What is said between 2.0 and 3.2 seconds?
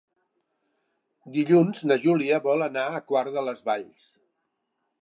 Júlia vol anar a